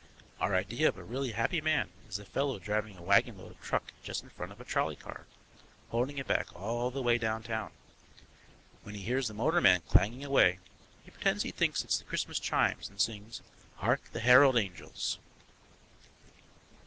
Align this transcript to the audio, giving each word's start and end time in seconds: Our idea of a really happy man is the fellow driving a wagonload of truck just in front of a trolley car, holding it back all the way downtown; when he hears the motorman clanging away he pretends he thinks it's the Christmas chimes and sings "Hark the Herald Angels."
Our 0.39 0.55
idea 0.55 0.87
of 0.89 0.97
a 0.97 1.03
really 1.03 1.33
happy 1.33 1.61
man 1.61 1.91
is 2.09 2.15
the 2.17 2.25
fellow 2.25 2.57
driving 2.57 2.97
a 2.97 3.03
wagonload 3.03 3.51
of 3.51 3.61
truck 3.61 3.93
just 4.01 4.23
in 4.23 4.31
front 4.31 4.51
of 4.51 4.59
a 4.59 4.63
trolley 4.65 4.95
car, 4.95 5.27
holding 5.89 6.17
it 6.17 6.25
back 6.25 6.47
all 6.59 6.89
the 6.89 7.03
way 7.03 7.19
downtown; 7.19 7.71
when 8.81 8.95
he 8.95 9.03
hears 9.03 9.27
the 9.27 9.35
motorman 9.35 9.81
clanging 9.81 10.25
away 10.25 10.57
he 11.05 11.11
pretends 11.11 11.43
he 11.43 11.51
thinks 11.51 11.83
it's 11.83 11.99
the 11.99 12.03
Christmas 12.05 12.39
chimes 12.39 12.89
and 12.89 12.99
sings 12.99 13.43
"Hark 13.75 14.05
the 14.11 14.21
Herald 14.21 14.57
Angels." 14.57 15.19